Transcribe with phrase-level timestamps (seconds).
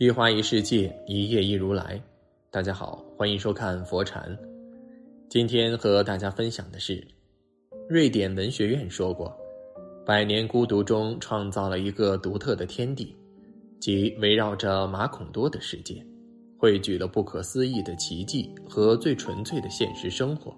[0.00, 2.02] 一花一世界，一叶一如来。
[2.50, 4.34] 大家好，欢迎收看佛禅。
[5.28, 7.06] 今天和大家分享的是，
[7.86, 9.28] 瑞典文学院说过，
[10.06, 13.14] 《百年孤独》中创造了一个独特的天地，
[13.78, 16.02] 即围绕着马孔多的世界，
[16.56, 20.56] 汇聚了不可思议的奇迹和最纯粹的现实生活。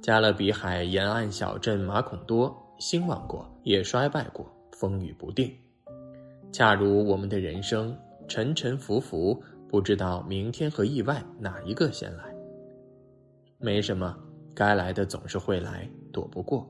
[0.00, 5.52] 加勒比海沿岸小镇马孔多兴旺过，也衰败过，风雨不定，
[6.52, 7.92] 恰如我们的人生。
[8.30, 12.32] 沉沉浮浮，不知道明天和意外哪一个先来。
[13.58, 14.16] 没什么，
[14.54, 16.64] 该来的总是会来，躲不过。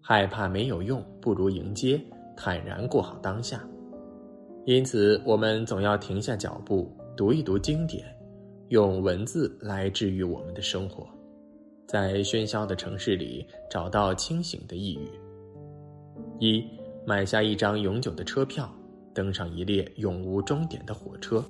[0.00, 2.02] 害怕没有用，不如迎接，
[2.36, 3.64] 坦然过好当下。
[4.64, 8.04] 因此，我们总要停下脚步，读一读经典，
[8.70, 11.06] 用文字来治愈我们的生活，
[11.86, 15.08] 在喧嚣的城市里找到清醒的抑郁。
[16.40, 16.64] 一，
[17.06, 18.68] 买下一张永久的车票。
[19.14, 21.44] 登上一列永无终点的火车，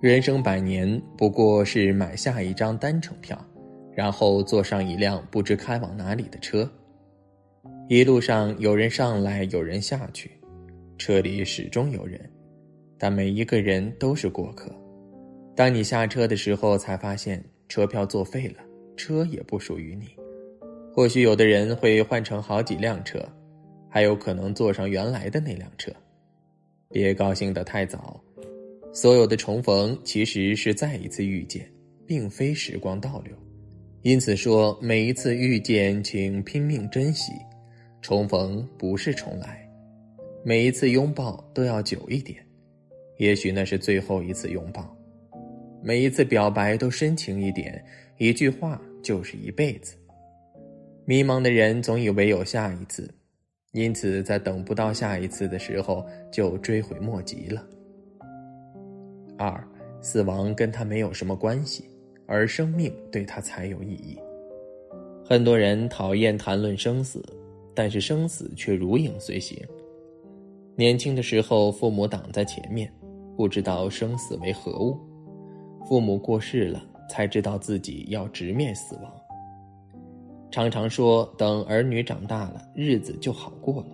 [0.00, 3.38] 人生百年不过是买下一张单程票，
[3.94, 6.68] 然后坐上一辆不知开往哪里的车。
[7.88, 10.30] 一路上有人上来，有人下去，
[10.96, 12.20] 车里始终有人，
[12.96, 14.70] 但每一个人都是过客。
[15.56, 18.62] 当你下车的时候，才发现车票作废了，
[18.96, 20.06] 车也不属于你。
[20.94, 23.20] 或许有的人会换成好几辆车，
[23.88, 25.92] 还有可能坐上原来的那辆车。
[26.92, 28.20] 别高兴得太早，
[28.92, 31.70] 所有的重逢其实是再一次遇见，
[32.04, 33.32] 并非时光倒流。
[34.02, 37.32] 因此说，每一次遇见，请拼命珍惜。
[38.02, 39.70] 重逢不是重来，
[40.42, 42.44] 每一次拥抱都要久一点，
[43.18, 44.96] 也许那是最后一次拥抱。
[45.82, 47.84] 每一次表白都深情一点，
[48.18, 49.94] 一句话就是一辈子。
[51.04, 53.08] 迷茫的人总以为有下一次。
[53.72, 57.64] 因此，在等不到下一次的时候，就追悔莫及了。
[59.38, 59.64] 二，
[60.00, 61.84] 死亡跟他没有什么关系，
[62.26, 64.18] 而生命对他才有意义。
[65.24, 67.24] 很多人讨厌谈论生死，
[67.72, 69.56] 但是生死却如影随形。
[70.74, 72.92] 年轻的时候，父母挡在前面，
[73.36, 74.96] 不知道生死为何物；
[75.86, 79.19] 父母过世了，才知道自己要直面死亡。
[80.50, 83.86] 常常说等儿女长大了，日子就好过了。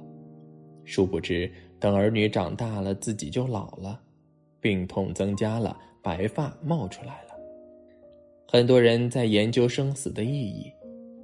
[0.84, 4.00] 殊不知，等儿女长大了，自己就老了，
[4.60, 7.36] 病痛增加了，白发冒出来了。
[8.48, 10.72] 很多人在研究生死的意义，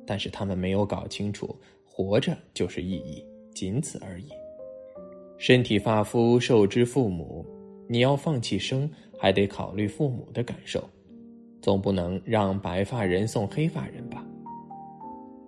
[0.04, 1.56] 但是他们没有搞清楚，
[1.86, 4.28] 活着就是意义，仅此而已。
[5.38, 7.46] 身体发肤受之父母，
[7.88, 10.82] 你要放弃生，还得考虑父母的感受，
[11.62, 14.26] 总不能让白发人送黑发人吧。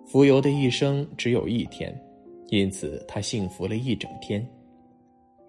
[0.05, 1.93] 浮游的一生只有一天，
[2.49, 4.45] 因此他幸福了一整天。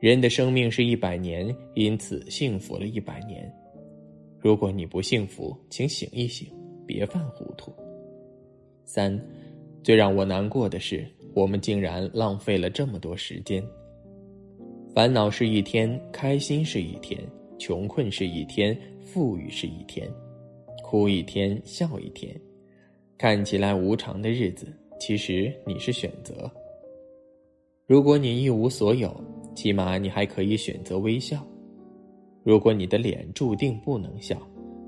[0.00, 3.52] 人的生命是一百年，因此幸福了一百年。
[4.38, 6.48] 如果你不幸福，请醒一醒，
[6.86, 7.70] 别犯糊涂。
[8.84, 9.20] 三，
[9.82, 13.62] 最让我难过的是，我们竟然浪费了这么多时间。
[14.94, 17.20] 烦恼是一天，开心是一天，
[17.58, 20.08] 穷困是一天，富裕是一天，
[20.82, 22.34] 哭一天，笑一天。
[23.18, 24.66] 看起来无常的日子，
[25.00, 26.50] 其实你是选择。
[27.86, 29.18] 如果你一无所有，
[29.54, 31.38] 起码你还可以选择微笑；
[32.44, 34.36] 如果你的脸注定不能笑，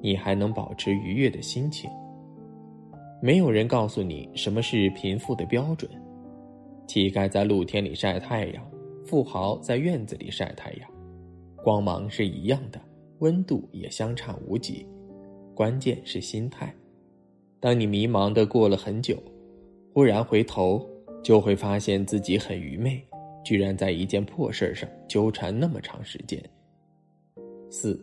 [0.02, 1.88] 你还能保持愉悦的心情。
[3.22, 5.90] 没有人告诉你什么是贫富的标准，
[6.86, 8.70] 乞丐在露天里晒太阳，
[9.06, 10.90] 富豪在院子里晒太阳，
[11.64, 12.78] 光芒是一样的，
[13.20, 14.86] 温度也相差无几，
[15.54, 16.74] 关键是心态。
[17.60, 19.16] 当你迷茫的过了很久，
[19.92, 20.88] 忽然回头，
[21.22, 23.02] 就会发现自己很愚昧，
[23.44, 26.40] 居然在一件破事上纠缠那么长时间。
[27.68, 28.00] 四，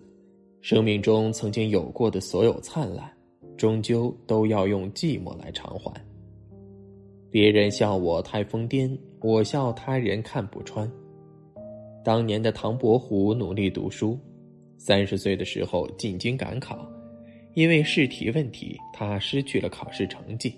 [0.59, 3.09] 生命中曾经有过的所有灿烂，
[3.55, 5.93] 终究都要用寂寞来偿还。
[7.31, 10.89] 别人笑我太疯癫，我笑他人看不穿。
[12.03, 14.19] 当年的唐伯虎努力读书，
[14.77, 16.87] 三十岁的时候进京赶考。
[17.55, 20.53] 因为试题问题，他失去了考试成绩。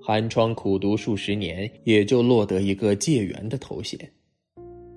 [0.00, 3.98] 寒窗苦读数十年，也就落得一个解元的头衔。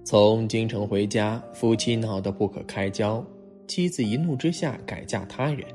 [0.06, 3.26] 从京城回家，夫妻闹得不可开交，
[3.68, 5.66] 妻子一怒之下改嫁他人。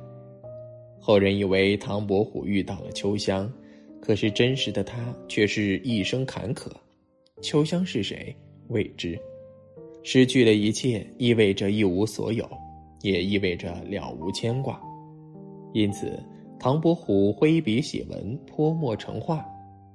[0.99, 3.53] 后人以为唐伯虎遇到了秋香，
[4.01, 6.71] 可是真实的他却是一生坎坷。
[7.43, 8.35] 秋香是谁？
[8.69, 9.21] 未知。
[10.03, 12.49] 失去了一切，意味着一无所有，
[13.03, 14.81] 也意味着了无牵挂。
[15.73, 16.21] 因此，
[16.59, 19.45] 唐伯虎挥笔写文，泼墨成画，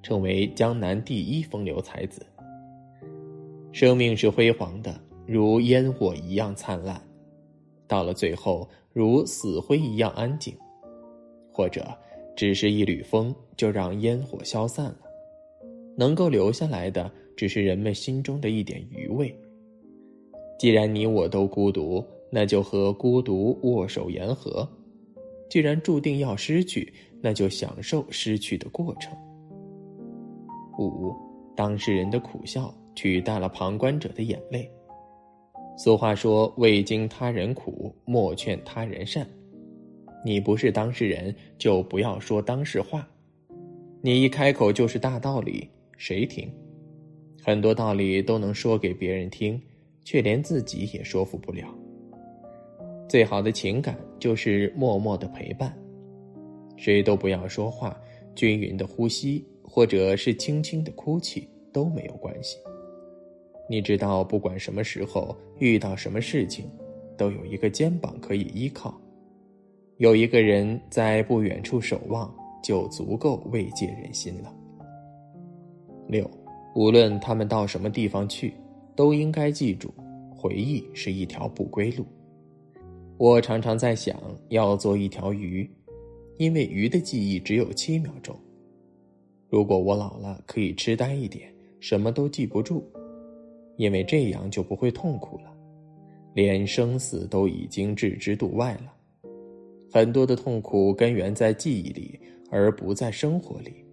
[0.02, 2.26] 成为江南第一风流才子。
[3.72, 7.02] 生命是辉煌的，如烟火一样灿烂，
[7.88, 10.54] 到了最后如死灰一样安静；
[11.52, 11.86] 或者
[12.36, 15.00] 只是一缕风，就让烟火消散了。
[15.98, 19.38] 能够留下来的，只是人们心中的一点余味。
[20.58, 24.66] 既然你我都孤独，那就和孤独握手言和；
[25.50, 29.16] 既然注定要失去，那就享受失去的过程。
[30.78, 31.14] 五，
[31.56, 34.70] 当事人的苦笑取代了旁观者的眼泪。
[35.78, 39.28] 俗话说：“未经他人苦，莫劝他人善。”
[40.26, 43.08] 你不是当事人，就不要说当事话。
[44.02, 46.52] 你一开口就是大道理，谁听？
[47.44, 49.62] 很多道理都能说给别人听。
[50.08, 51.68] 却连自己也说服不了。
[53.08, 55.76] 最好的情感就是默默的陪伴，
[56.76, 57.96] 谁都不要说话，
[58.36, 62.58] 均匀的呼吸，或者是轻轻的哭泣都没有关系。
[63.70, 66.70] 你知道，不管什么时候遇到什么事情，
[67.18, 69.00] 都有一个肩膀可以依靠，
[69.98, 74.54] 有一个人在不远处守望，就足够慰藉人心了。
[76.08, 76.30] 六，
[76.76, 78.54] 无论他们到什么地方去。
[78.98, 79.94] 都应该记住，
[80.34, 82.06] 回忆是一条不归路。
[83.18, 84.20] 我常常在想，
[84.50, 85.70] 要做一条鱼，
[86.38, 88.38] 因为鱼的记忆只有七秒钟。
[89.50, 92.84] 如果我老了，可以痴呆一点，什么都记不住，
[93.78, 95.56] 因为这样就不会痛苦了，
[96.34, 98.94] 连生死都已经置之度外了。
[99.90, 102.20] 很多的痛苦根源在记忆里，
[102.52, 103.86] 而不在生活里。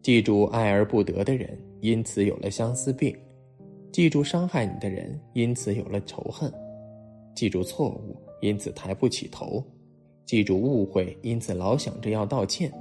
[0.00, 3.16] 记住爱而不得的人，因此有了相思病。
[3.90, 6.48] 记住伤害你的人，因此有了仇恨；
[7.34, 9.62] 记住错误，因此抬不起头；
[10.24, 12.72] 记住误会，因此老想着要道歉。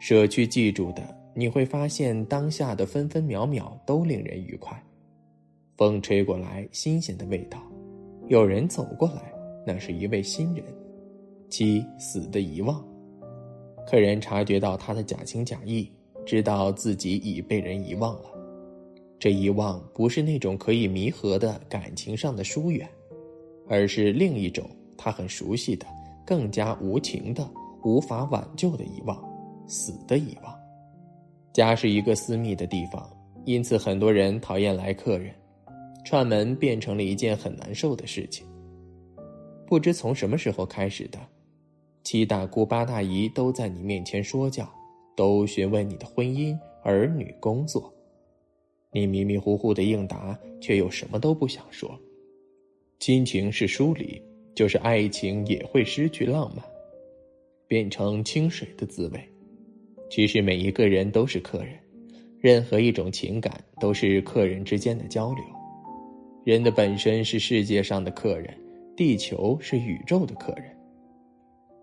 [0.00, 1.02] 舍去记住的，
[1.34, 4.80] 你会发现当下的分分秒秒都令人愉快。
[5.76, 7.58] 风吹过来，新鲜的味道；
[8.28, 9.32] 有人走过来，
[9.66, 10.64] 那是一位新人。
[11.50, 12.84] 七死的遗忘，
[13.86, 15.90] 客人察觉到他的假情假意，
[16.26, 18.30] 知道自己已被人遗忘了。
[19.18, 22.88] 这遗忘不是那种可以弥合的感情上的疏远，
[23.68, 25.86] 而是另一种他很熟悉的、
[26.24, 27.48] 更加无情的、
[27.82, 29.22] 无法挽救的遗忘——
[29.66, 30.54] 死的遗忘。
[31.52, 33.08] 家是一个私密的地方，
[33.44, 35.34] 因此很多人讨厌来客人，
[36.04, 38.46] 串门变成了一件很难受的事情。
[39.66, 41.18] 不知从什么时候开始的，
[42.02, 44.68] 七大姑八大姨都在你面前说教，
[45.16, 47.92] 都询问你的婚姻、儿女、工作。
[48.92, 51.98] 你迷迷糊糊的应答，却又什么都不想说。
[53.04, 54.18] 亲情是疏离，
[54.54, 56.64] 就是爱情也会失去浪漫，
[57.68, 59.20] 变成清水的滋味。
[60.08, 61.78] 其实每一个人都是客人，
[62.40, 65.44] 任何一种情感都是客人之间的交流。
[66.46, 68.56] 人的本身是世界上的客人，
[68.96, 70.74] 地球是宇宙的客人。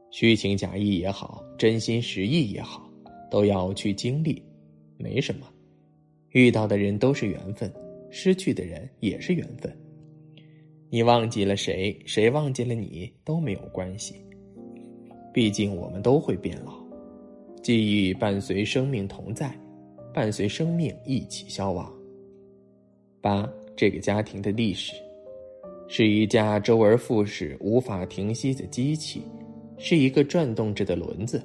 [0.10, 2.92] 虚情假意也好，真心实意也好，
[3.30, 4.44] 都要去经历，
[4.98, 5.46] 没什么。
[6.30, 7.72] 遇到的人都是缘分，
[8.10, 9.72] 失去的人也是缘分。
[10.94, 14.14] 你忘记了谁，谁忘记了你都没有关系。
[15.34, 16.74] 毕竟我们都会变老，
[17.64, 19.58] 记忆伴随生命同在，
[20.14, 21.90] 伴随生命一起消亡。
[23.22, 24.92] 八，这个家庭的历史，
[25.88, 29.22] 是一架周而复始、无法停息的机器，
[29.78, 31.42] 是一个转动着的轮子。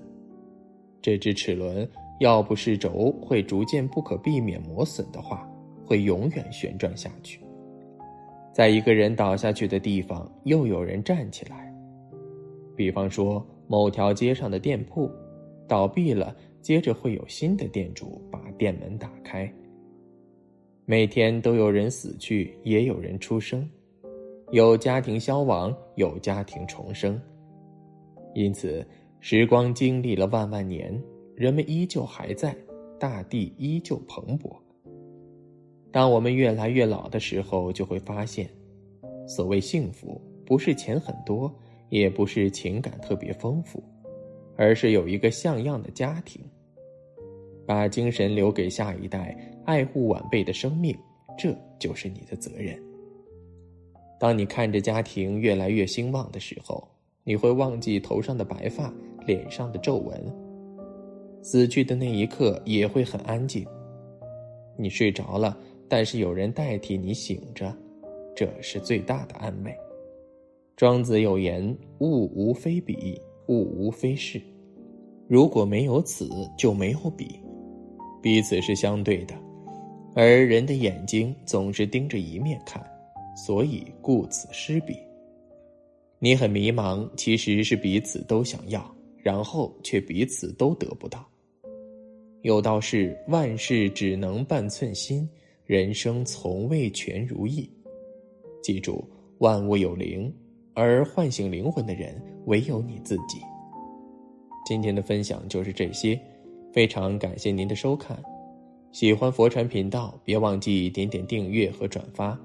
[1.00, 1.88] 这只齿轮。
[2.18, 5.46] 要不是轴会逐渐不可避免磨损的话，
[5.84, 7.38] 会永远旋转下去。
[8.56, 11.70] 在一个人倒下去的地方，又有人站起来。
[12.74, 15.10] 比方说，某条街上的店铺
[15.68, 19.52] 倒闭了，接着会有新的店主把店门打开。
[20.86, 23.68] 每天都有人死去，也有人出生，
[24.52, 27.20] 有家庭消亡，有家庭重生。
[28.34, 28.82] 因此，
[29.20, 30.98] 时光经历了万万年。
[31.34, 32.56] 人们依旧还在，
[32.98, 34.56] 大地依旧蓬勃。
[35.96, 38.50] 当我们越来越老的时候，就会发现，
[39.26, 41.50] 所谓幸福，不是钱很多，
[41.88, 43.82] 也不是情感特别丰富，
[44.58, 46.42] 而是有一个像样的家庭，
[47.64, 49.34] 把精神留给下一代，
[49.64, 50.94] 爱护晚辈的生命，
[51.34, 52.78] 这就是你的责任。
[54.20, 56.86] 当你看着家庭越来越兴旺的时候，
[57.24, 58.92] 你会忘记头上的白发，
[59.24, 60.22] 脸上的皱纹。
[61.40, 63.66] 死去的那一刻也会很安静。
[64.78, 65.56] 你睡着了，
[65.88, 67.74] 但是有人代替你醒着，
[68.34, 69.74] 这是最大的安慰。
[70.76, 74.40] 庄子有言：“物无非彼，物无非是。
[75.28, 77.40] 如果没有此，就没有彼，
[78.22, 79.34] 彼此是相对的。
[80.14, 82.84] 而人的眼睛总是盯着一面看，
[83.36, 84.96] 所以顾此失彼。
[86.18, 88.84] 你很迷茫，其实是彼此都想要，
[89.16, 91.26] 然后却彼此都得不到。
[92.42, 95.28] 有道是：万事只能半寸心，
[95.66, 97.68] 人生从未全如意。
[98.62, 99.04] 记住，
[99.38, 100.32] 万物有灵，
[100.74, 103.40] 而唤醒灵魂的人唯有你自己。
[104.64, 106.18] 今天的分享就是这些，
[106.72, 108.16] 非常感谢您的收看。
[108.92, 112.38] 喜欢佛禅频道，别忘记点点订阅和转发，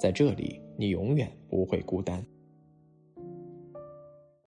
[0.00, 2.24] 在这里你永远不会孤单。